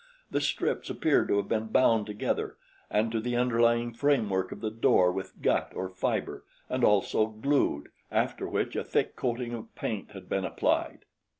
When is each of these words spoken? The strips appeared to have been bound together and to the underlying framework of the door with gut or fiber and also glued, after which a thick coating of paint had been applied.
The 0.31 0.41
strips 0.41 0.89
appeared 0.89 1.27
to 1.27 1.37
have 1.37 1.47
been 1.47 1.67
bound 1.67 2.07
together 2.07 2.57
and 2.89 3.11
to 3.11 3.19
the 3.21 3.35
underlying 3.35 3.93
framework 3.93 4.51
of 4.51 4.59
the 4.59 4.71
door 4.71 5.11
with 5.11 5.39
gut 5.43 5.71
or 5.75 5.89
fiber 5.91 6.43
and 6.67 6.83
also 6.83 7.27
glued, 7.27 7.89
after 8.09 8.47
which 8.47 8.75
a 8.75 8.83
thick 8.83 9.15
coating 9.15 9.53
of 9.53 9.75
paint 9.75 10.13
had 10.13 10.27
been 10.27 10.43
applied. 10.43 11.05